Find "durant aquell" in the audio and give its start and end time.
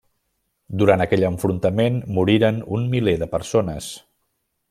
0.81-1.25